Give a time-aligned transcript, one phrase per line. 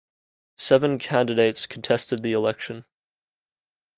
[0.57, 2.85] Seven candidates contested the election.